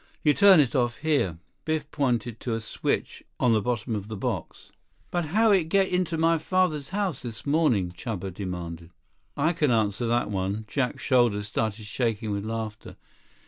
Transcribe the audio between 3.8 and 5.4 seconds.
of the box. "But